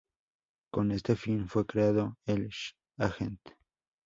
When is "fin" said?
1.15-1.47